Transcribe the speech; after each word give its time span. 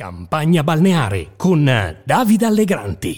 Campagna 0.00 0.62
balneare 0.62 1.30
con 1.36 1.64
Davide 2.04 2.46
Allegranti. 2.46 3.16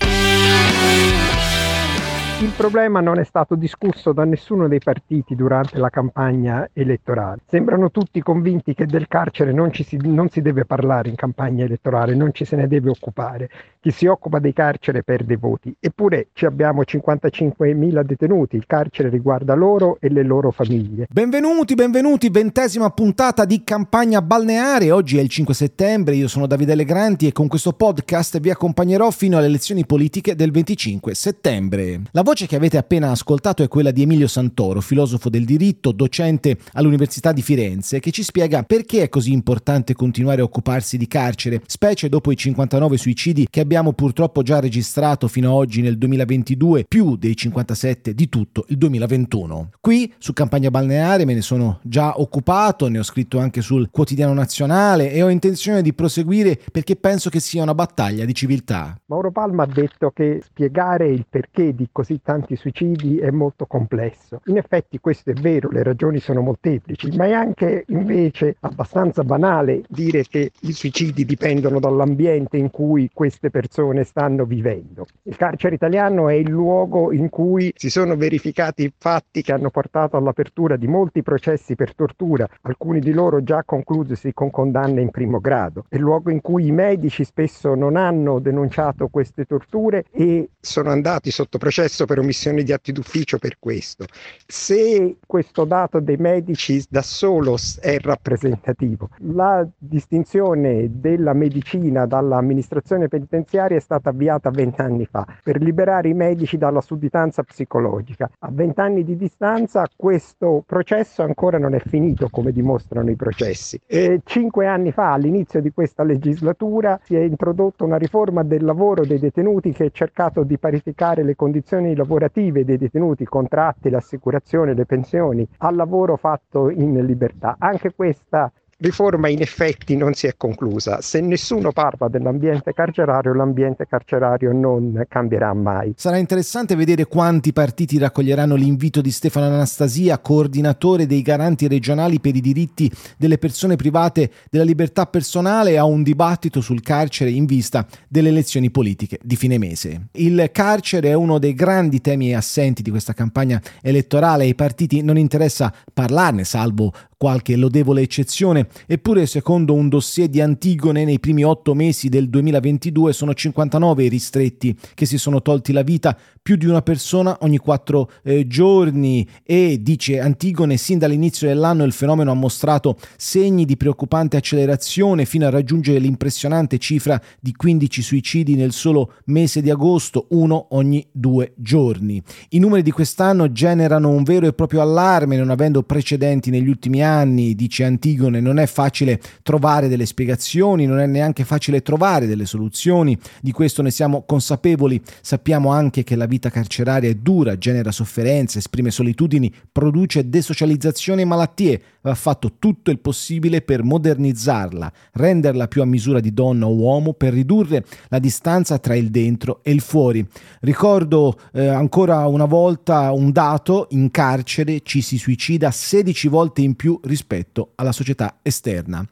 Il 2.40 2.54
problema 2.56 3.00
non 3.00 3.18
è 3.18 3.24
stato 3.24 3.54
discusso 3.54 4.14
da 4.14 4.24
nessuno 4.24 4.66
dei 4.66 4.78
partiti 4.78 5.34
durante 5.34 5.76
la 5.76 5.90
campagna 5.90 6.70
elettorale. 6.72 7.42
Sembrano 7.46 7.90
tutti 7.90 8.22
convinti 8.22 8.72
che 8.72 8.86
del 8.86 9.08
carcere 9.08 9.52
non, 9.52 9.70
si, 9.74 9.98
non 10.04 10.30
si 10.30 10.40
deve 10.40 10.64
parlare 10.64 11.10
in 11.10 11.16
campagna 11.16 11.66
elettorale, 11.66 12.14
non 12.14 12.32
ci 12.32 12.46
se 12.46 12.56
ne 12.56 12.66
deve 12.66 12.88
occupare. 12.88 13.50
Chi 13.78 13.90
si 13.90 14.06
occupa 14.06 14.38
dei 14.38 14.54
carcere 14.54 15.02
perde 15.02 15.36
voti. 15.36 15.76
Eppure 15.78 16.28
ci 16.32 16.46
abbiamo 16.46 16.80
55.000 16.80 18.02
detenuti, 18.04 18.56
il 18.56 18.64
carcere 18.66 19.10
riguarda 19.10 19.52
loro 19.52 19.98
e 20.00 20.08
le 20.08 20.22
loro 20.22 20.50
famiglie. 20.50 21.08
Benvenuti, 21.10 21.74
benvenuti, 21.74 22.30
ventesima 22.30 22.88
puntata 22.88 23.44
di 23.44 23.62
campagna 23.64 24.22
balneare. 24.22 24.90
Oggi 24.90 25.18
è 25.18 25.20
il 25.20 25.28
5 25.28 25.52
settembre, 25.52 26.14
io 26.14 26.26
sono 26.26 26.46
Davide 26.46 26.74
Legranti 26.74 27.26
e 27.26 27.32
con 27.32 27.48
questo 27.48 27.74
podcast 27.74 28.40
vi 28.40 28.48
accompagnerò 28.48 29.10
fino 29.10 29.36
alle 29.36 29.46
elezioni 29.46 29.84
politiche 29.84 30.34
del 30.34 30.50
25 30.52 31.14
settembre. 31.14 32.00
La 32.12 32.22
voce 32.30 32.46
che 32.46 32.54
avete 32.54 32.76
appena 32.76 33.10
ascoltato 33.10 33.64
è 33.64 33.66
quella 33.66 33.90
di 33.90 34.02
Emilio 34.02 34.28
Santoro, 34.28 34.80
filosofo 34.80 35.28
del 35.28 35.44
diritto, 35.44 35.90
docente 35.90 36.58
all'Università 36.74 37.32
di 37.32 37.42
Firenze, 37.42 37.98
che 37.98 38.12
ci 38.12 38.22
spiega 38.22 38.62
perché 38.62 39.02
è 39.02 39.08
così 39.08 39.32
importante 39.32 39.94
continuare 39.94 40.40
a 40.40 40.44
occuparsi 40.44 40.96
di 40.96 41.08
carcere, 41.08 41.60
specie 41.66 42.08
dopo 42.08 42.30
i 42.30 42.36
59 42.36 42.96
suicidi 42.98 43.48
che 43.50 43.58
abbiamo 43.58 43.94
purtroppo 43.94 44.42
già 44.42 44.60
registrato 44.60 45.26
fino 45.26 45.48
ad 45.48 45.56
oggi 45.56 45.82
nel 45.82 45.98
2022, 45.98 46.84
più 46.86 47.16
dei 47.16 47.34
57 47.34 48.14
di 48.14 48.28
tutto 48.28 48.64
il 48.68 48.78
2021. 48.78 49.70
Qui 49.80 50.14
su 50.18 50.32
Campagna 50.32 50.70
Balneare 50.70 51.24
me 51.24 51.34
ne 51.34 51.42
sono 51.42 51.80
già 51.82 52.20
occupato, 52.20 52.86
ne 52.86 53.00
ho 53.00 53.02
scritto 53.02 53.40
anche 53.40 53.60
sul 53.60 53.88
quotidiano 53.90 54.34
nazionale 54.34 55.10
e 55.10 55.20
ho 55.20 55.30
intenzione 55.30 55.82
di 55.82 55.92
proseguire 55.92 56.56
perché 56.70 56.94
penso 56.94 57.28
che 57.28 57.40
sia 57.40 57.64
una 57.64 57.74
battaglia 57.74 58.24
di 58.24 58.34
civiltà. 58.34 58.96
Mauro 59.06 59.32
Palma 59.32 59.64
ha 59.64 59.66
detto 59.66 60.12
che 60.14 60.40
spiegare 60.44 61.08
il 61.08 61.26
perché 61.28 61.74
di 61.74 61.88
così 61.90 62.19
tanti 62.22 62.56
suicidi 62.56 63.18
è 63.18 63.30
molto 63.30 63.66
complesso. 63.66 64.40
In 64.46 64.56
effetti 64.56 64.98
questo 65.00 65.30
è 65.30 65.34
vero, 65.34 65.70
le 65.70 65.82
ragioni 65.82 66.18
sono 66.18 66.40
molteplici, 66.40 67.16
ma 67.16 67.26
è 67.26 67.32
anche 67.32 67.84
invece 67.88 68.56
abbastanza 68.60 69.22
banale 69.24 69.82
dire 69.88 70.24
che 70.24 70.50
i 70.60 70.72
suicidi 70.72 71.24
dipendono 71.24 71.80
dall'ambiente 71.80 72.56
in 72.56 72.70
cui 72.70 73.10
queste 73.12 73.50
persone 73.50 74.04
stanno 74.04 74.44
vivendo. 74.44 75.06
Il 75.22 75.36
carcere 75.36 75.74
italiano 75.74 76.28
è 76.28 76.34
il 76.34 76.48
luogo 76.48 77.12
in 77.12 77.28
cui 77.28 77.72
si 77.76 77.90
sono 77.90 78.16
verificati 78.16 78.92
fatti 78.96 79.42
che 79.42 79.52
hanno 79.52 79.70
portato 79.70 80.16
all'apertura 80.16 80.76
di 80.76 80.86
molti 80.86 81.22
processi 81.22 81.74
per 81.74 81.94
tortura, 81.94 82.48
alcuni 82.62 83.00
di 83.00 83.12
loro 83.12 83.42
già 83.42 83.62
conclusi 83.64 84.32
con 84.32 84.50
condanne 84.50 85.00
in 85.00 85.10
primo 85.10 85.40
grado. 85.40 85.84
È 85.88 85.96
il 85.96 86.02
luogo 86.02 86.30
in 86.30 86.40
cui 86.40 86.66
i 86.66 86.72
medici 86.72 87.24
spesso 87.24 87.74
non 87.74 87.96
hanno 87.96 88.38
denunciato 88.38 89.08
queste 89.08 89.44
torture 89.44 90.04
e 90.10 90.50
sono 90.60 90.90
andati 90.90 91.30
sotto 91.30 91.58
processo 91.58 91.99
per 92.04 92.18
omissione 92.18 92.62
di 92.62 92.72
atti 92.72 92.92
d'ufficio 92.92 93.38
per 93.38 93.58
questo. 93.58 94.06
Se 94.46 95.16
questo 95.26 95.64
dato 95.64 96.00
dei 96.00 96.16
medici 96.16 96.82
da 96.88 97.02
solo 97.02 97.56
è 97.80 97.98
rappresentativo, 98.00 99.10
la 99.18 99.66
distinzione 99.76 100.88
della 100.90 101.32
medicina 101.32 102.06
dall'amministrazione 102.06 103.08
penitenziaria 103.08 103.76
è 103.76 103.80
stata 103.80 104.10
avviata 104.10 104.50
vent'anni 104.50 105.06
fa 105.06 105.26
per 105.42 105.60
liberare 105.60 106.08
i 106.08 106.14
medici 106.14 106.58
dalla 106.58 106.80
sudditanza 106.80 107.42
psicologica. 107.42 108.30
A 108.40 108.50
vent'anni 108.50 109.04
di 109.04 109.16
distanza 109.16 109.88
questo 109.94 110.62
processo 110.66 111.22
ancora 111.22 111.58
non 111.58 111.74
è 111.74 111.80
finito, 111.80 112.28
come 112.30 112.52
dimostrano 112.52 113.10
i 113.10 113.16
processi. 113.16 113.80
E 113.86 114.20
cinque 114.24 114.66
anni 114.66 114.92
fa, 114.92 115.12
all'inizio 115.12 115.60
di 115.60 115.70
questa 115.72 116.02
legislatura, 116.02 116.98
si 117.02 117.14
è 117.16 117.20
introdotta 117.20 117.84
una 117.84 117.96
riforma 117.96 118.42
del 118.42 118.64
lavoro 118.64 119.04
dei 119.04 119.18
detenuti 119.18 119.72
che 119.72 119.84
ha 119.84 119.90
cercato 119.90 120.42
di 120.42 120.58
parificare 120.58 121.22
le 121.22 121.36
condizioni 121.36 121.89
lavorative 121.94 122.64
dei 122.64 122.78
detenuti, 122.78 123.22
i 123.22 123.26
contratti, 123.26 123.90
l'assicurazione, 123.90 124.74
le 124.74 124.86
pensioni, 124.86 125.46
al 125.58 125.76
lavoro 125.76 126.16
fatto 126.16 126.70
in 126.70 127.04
libertà. 127.04 127.56
Anche 127.58 127.94
questa 127.94 128.50
riforma 128.80 129.28
in 129.28 129.40
effetti 129.40 129.96
non 129.96 130.14
si 130.14 130.26
è 130.26 130.34
conclusa. 130.36 131.00
Se 131.00 131.20
nessuno 131.20 131.72
parla 131.72 132.08
dell'ambiente 132.08 132.72
carcerario, 132.72 133.34
l'ambiente 133.34 133.86
carcerario 133.86 134.52
non 134.52 135.04
cambierà 135.08 135.52
mai. 135.54 135.92
Sarà 135.96 136.16
interessante 136.16 136.74
vedere 136.74 137.06
quanti 137.06 137.52
partiti 137.52 137.98
raccoglieranno 137.98 138.54
l'invito 138.54 139.00
di 139.00 139.10
Stefano 139.10 139.46
Anastasia, 139.46 140.18
coordinatore 140.18 141.06
dei 141.06 141.22
garanti 141.22 141.68
regionali 141.68 142.20
per 142.20 142.36
i 142.36 142.40
diritti 142.40 142.90
delle 143.16 143.38
persone 143.38 143.76
private 143.76 144.30
della 144.50 144.64
libertà 144.64 145.06
personale, 145.06 145.78
a 145.78 145.84
un 145.84 146.02
dibattito 146.02 146.60
sul 146.60 146.82
carcere 146.82 147.30
in 147.30 147.44
vista 147.44 147.86
delle 148.08 148.28
elezioni 148.30 148.70
politiche 148.70 149.18
di 149.22 149.36
fine 149.36 149.58
mese. 149.58 150.08
Il 150.12 150.48
carcere 150.52 151.10
è 151.10 151.14
uno 151.14 151.38
dei 151.38 151.54
grandi 151.54 152.00
temi 152.00 152.34
assenti 152.34 152.82
di 152.82 152.90
questa 152.90 153.12
campagna 153.12 153.60
elettorale. 153.82 154.44
Ai 154.44 154.54
partiti 154.54 155.02
non 155.02 155.18
interessa 155.18 155.72
parlarne, 155.92 156.44
salvo 156.44 156.92
qualche 157.20 157.54
lodevole 157.54 158.00
eccezione, 158.00 158.66
eppure 158.86 159.26
secondo 159.26 159.74
un 159.74 159.90
dossier 159.90 160.26
di 160.26 160.40
Antigone 160.40 161.04
nei 161.04 161.20
primi 161.20 161.44
otto 161.44 161.74
mesi 161.74 162.08
del 162.08 162.30
2022 162.30 163.12
sono 163.12 163.34
59 163.34 164.04
i 164.04 164.08
ristretti 164.08 164.74
che 164.94 165.04
si 165.04 165.18
sono 165.18 165.42
tolti 165.42 165.74
la 165.74 165.82
vita, 165.82 166.16
più 166.40 166.56
di 166.56 166.64
una 166.64 166.80
persona 166.80 167.36
ogni 167.42 167.58
quattro 167.58 168.10
eh, 168.24 168.46
giorni 168.46 169.28
e, 169.44 169.80
dice 169.82 170.18
Antigone, 170.18 170.78
sin 170.78 170.96
dall'inizio 170.96 171.46
dell'anno 171.46 171.84
il 171.84 171.92
fenomeno 171.92 172.30
ha 172.30 172.34
mostrato 172.34 172.96
segni 173.18 173.66
di 173.66 173.76
preoccupante 173.76 174.38
accelerazione 174.38 175.26
fino 175.26 175.44
a 175.44 175.50
raggiungere 175.50 175.98
l'impressionante 175.98 176.78
cifra 176.78 177.20
di 177.38 177.52
15 177.52 178.00
suicidi 178.00 178.54
nel 178.54 178.72
solo 178.72 179.12
mese 179.26 179.60
di 179.60 179.68
agosto, 179.68 180.24
uno 180.30 180.68
ogni 180.70 181.06
due 181.12 181.52
giorni. 181.56 182.22
I 182.48 182.58
numeri 182.58 182.82
di 182.82 182.92
quest'anno 182.92 183.52
generano 183.52 184.08
un 184.08 184.22
vero 184.22 184.46
e 184.46 184.54
proprio 184.54 184.80
allarme 184.80 185.36
non 185.36 185.50
avendo 185.50 185.82
precedenti 185.82 186.48
negli 186.48 186.68
ultimi 186.68 187.02
anni 187.02 187.08
anni, 187.10 187.54
dice 187.54 187.84
Antigone, 187.84 188.40
non 188.40 188.58
è 188.58 188.66
facile 188.66 189.20
trovare 189.42 189.88
delle 189.88 190.06
spiegazioni, 190.06 190.86
non 190.86 191.00
è 191.00 191.06
neanche 191.06 191.44
facile 191.44 191.82
trovare 191.82 192.26
delle 192.26 192.46
soluzioni, 192.46 193.18
di 193.40 193.52
questo 193.52 193.82
ne 193.82 193.90
siamo 193.90 194.24
consapevoli, 194.24 195.00
sappiamo 195.20 195.70
anche 195.70 196.04
che 196.04 196.16
la 196.16 196.26
vita 196.26 196.50
carceraria 196.50 197.10
è 197.10 197.14
dura, 197.14 197.58
genera 197.58 197.90
sofferenze, 197.90 198.58
esprime 198.58 198.90
solitudini, 198.90 199.52
produce 199.70 200.28
desocializzazione 200.28 201.22
e 201.22 201.26
malattie, 201.26 201.82
va 202.02 202.14
fatto 202.14 202.54
tutto 202.58 202.90
il 202.90 202.98
possibile 202.98 203.60
per 203.60 203.82
modernizzarla, 203.82 204.92
renderla 205.12 205.68
più 205.68 205.82
a 205.82 205.86
misura 205.86 206.20
di 206.20 206.32
donna 206.32 206.66
o 206.66 206.74
uomo, 206.74 207.12
per 207.12 207.32
ridurre 207.32 207.84
la 208.08 208.18
distanza 208.18 208.78
tra 208.78 208.94
il 208.94 209.10
dentro 209.10 209.60
e 209.62 209.72
il 209.72 209.80
fuori. 209.80 210.26
Ricordo 210.60 211.38
eh, 211.52 211.66
ancora 211.66 212.26
una 212.26 212.46
volta 212.46 213.12
un 213.12 213.32
dato, 213.32 213.88
in 213.90 214.10
carcere 214.10 214.80
ci 214.82 215.00
si 215.00 215.18
suicida 215.18 215.70
16 215.70 216.28
volte 216.28 216.62
in 216.62 216.74
più 216.74 216.99
rispetto 217.04 217.72
alla 217.76 217.92
società 217.92 218.38
esterna. 218.42 219.06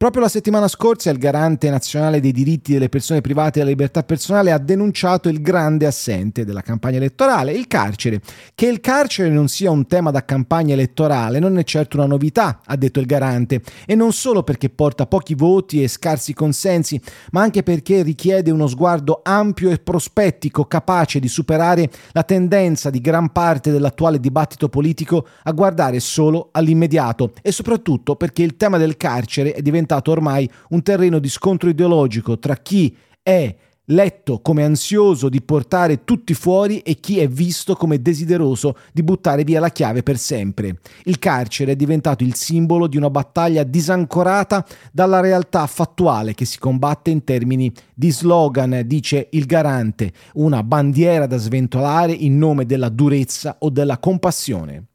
Proprio 0.00 0.22
la 0.22 0.30
settimana 0.30 0.66
scorsa 0.66 1.10
il 1.10 1.18
garante 1.18 1.68
nazionale 1.68 2.20
dei 2.20 2.32
diritti 2.32 2.72
delle 2.72 2.88
persone 2.88 3.20
private 3.20 3.48
e 3.48 3.52
della 3.58 3.68
libertà 3.68 4.02
personale 4.02 4.50
ha 4.50 4.56
denunciato 4.56 5.28
il 5.28 5.42
grande 5.42 5.84
assente 5.84 6.46
della 6.46 6.62
campagna 6.62 6.96
elettorale, 6.96 7.52
il 7.52 7.66
carcere. 7.66 8.22
Che 8.54 8.64
il 8.64 8.80
carcere 8.80 9.28
non 9.28 9.48
sia 9.48 9.70
un 9.70 9.86
tema 9.86 10.10
da 10.10 10.24
campagna 10.24 10.72
elettorale 10.72 11.38
non 11.38 11.58
è 11.58 11.64
certo 11.64 11.98
una 11.98 12.06
novità, 12.06 12.62
ha 12.64 12.76
detto 12.76 12.98
il 12.98 13.04
garante, 13.04 13.60
e 13.84 13.94
non 13.94 14.14
solo 14.14 14.42
perché 14.42 14.70
porta 14.70 15.04
pochi 15.04 15.34
voti 15.34 15.82
e 15.82 15.88
scarsi 15.88 16.32
consensi, 16.32 16.98
ma 17.32 17.42
anche 17.42 17.62
perché 17.62 18.00
richiede 18.00 18.50
uno 18.50 18.68
sguardo 18.68 19.20
ampio 19.22 19.68
e 19.68 19.80
prospettico 19.80 20.64
capace 20.64 21.20
di 21.20 21.28
superare 21.28 21.90
la 22.12 22.22
tendenza 22.22 22.88
di 22.88 23.02
gran 23.02 23.32
parte 23.32 23.70
dell'attuale 23.70 24.18
dibattito 24.18 24.70
politico 24.70 25.26
a 25.42 25.52
guardare 25.52 26.00
solo 26.00 26.48
all'immediato 26.52 27.34
e 27.42 27.52
soprattutto 27.52 28.16
perché 28.16 28.42
il 28.42 28.56
tema 28.56 28.78
del 28.78 28.96
carcere 28.96 29.52
è 29.52 29.60
diventato 29.60 29.88
diventato 29.90 30.10
ormai 30.12 30.48
un 30.70 30.82
terreno 30.82 31.18
di 31.18 31.28
scontro 31.28 31.68
ideologico 31.68 32.38
tra 32.38 32.54
chi 32.54 32.96
è 33.22 33.54
letto 33.90 34.40
come 34.40 34.62
ansioso 34.62 35.28
di 35.28 35.42
portare 35.42 36.04
tutti 36.04 36.32
fuori 36.32 36.78
e 36.78 36.94
chi 36.94 37.18
è 37.18 37.26
visto 37.26 37.74
come 37.74 38.00
desideroso 38.00 38.76
di 38.92 39.02
buttare 39.02 39.42
via 39.42 39.58
la 39.58 39.70
chiave 39.70 40.04
per 40.04 40.16
sempre. 40.16 40.78
Il 41.04 41.18
carcere 41.18 41.72
è 41.72 41.76
diventato 41.76 42.22
il 42.22 42.36
simbolo 42.36 42.86
di 42.86 42.96
una 42.96 43.10
battaglia 43.10 43.64
disancorata 43.64 44.64
dalla 44.92 45.18
realtà 45.18 45.66
fattuale 45.66 46.34
che 46.34 46.44
si 46.44 46.60
combatte 46.60 47.10
in 47.10 47.24
termini 47.24 47.72
di 47.92 48.12
slogan, 48.12 48.82
dice 48.86 49.26
il 49.32 49.44
garante, 49.46 50.12
una 50.34 50.62
bandiera 50.62 51.26
da 51.26 51.36
sventolare 51.36 52.12
in 52.12 52.38
nome 52.38 52.66
della 52.66 52.90
durezza 52.90 53.56
o 53.58 53.70
della 53.70 53.98
compassione. 53.98 54.89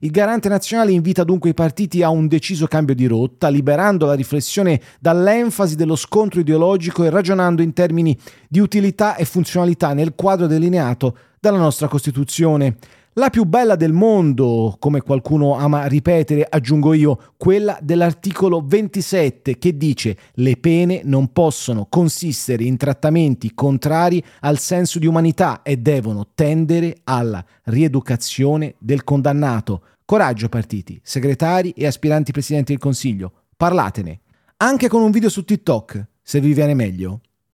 Il 0.00 0.10
garante 0.10 0.48
nazionale 0.50 0.92
invita 0.92 1.24
dunque 1.24 1.50
i 1.50 1.54
partiti 1.54 2.02
a 2.02 2.10
un 2.10 2.28
deciso 2.28 2.66
cambio 2.66 2.94
di 2.94 3.06
rotta, 3.06 3.48
liberando 3.48 4.04
la 4.04 4.12
riflessione 4.12 4.80
dall'enfasi 5.00 5.74
dello 5.74 5.96
scontro 5.96 6.40
ideologico 6.40 7.04
e 7.04 7.10
ragionando 7.10 7.62
in 7.62 7.72
termini 7.72 8.16
di 8.48 8.58
utilità 8.58 9.16
e 9.16 9.24
funzionalità 9.24 9.94
nel 9.94 10.14
quadro 10.14 10.46
delineato 10.46 11.16
dalla 11.40 11.58
nostra 11.58 11.88
Costituzione. 11.88 12.76
La 13.18 13.30
più 13.30 13.44
bella 13.44 13.76
del 13.76 13.94
mondo, 13.94 14.76
come 14.78 15.00
qualcuno 15.00 15.54
ama 15.54 15.86
ripetere, 15.86 16.46
aggiungo 16.46 16.92
io, 16.92 17.32
quella 17.38 17.78
dell'articolo 17.80 18.62
27 18.62 19.56
che 19.56 19.74
dice 19.78 20.18
le 20.34 20.58
pene 20.58 21.00
non 21.02 21.32
possono 21.32 21.86
consistere 21.88 22.64
in 22.64 22.76
trattamenti 22.76 23.54
contrari 23.54 24.22
al 24.40 24.58
senso 24.58 24.98
di 24.98 25.06
umanità 25.06 25.62
e 25.62 25.78
devono 25.78 26.28
tendere 26.34 26.98
alla 27.04 27.42
rieducazione 27.64 28.74
del 28.76 29.02
condannato. 29.02 29.80
Coraggio 30.04 30.50
partiti, 30.50 31.00
segretari 31.02 31.70
e 31.70 31.86
aspiranti 31.86 32.32
presidenti 32.32 32.72
del 32.72 32.82
Consiglio, 32.82 33.32
parlatene, 33.56 34.20
anche 34.58 34.88
con 34.88 35.00
un 35.00 35.10
video 35.10 35.30
su 35.30 35.42
TikTok, 35.42 36.06
se 36.20 36.38
vi 36.38 36.52
viene 36.52 36.74
meglio. 36.74 37.20